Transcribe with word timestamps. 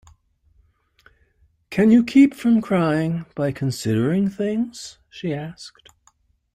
‘Can 1.69 1.91
you 1.91 2.03
keep 2.03 2.33
from 2.33 2.59
crying 2.59 3.27
by 3.35 3.51
considering 3.51 4.31
things?’ 4.31 4.97
she 5.11 5.31
asked. 5.31 5.89